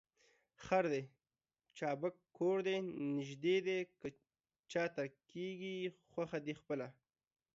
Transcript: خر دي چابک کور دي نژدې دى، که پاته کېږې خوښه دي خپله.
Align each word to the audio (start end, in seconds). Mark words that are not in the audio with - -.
خر 0.63 0.83
دي 0.93 1.03
چابک 1.77 2.15
کور 2.37 2.57
دي 2.67 2.77
نژدې 3.15 3.57
دى، 3.67 3.79
که 4.01 4.07
پاته 4.71 5.05
کېږې 5.29 5.75
خوښه 6.11 6.39
دي 6.45 6.53
خپله. 6.61 6.87